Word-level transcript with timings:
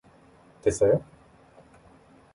됐어요? 0.63 0.99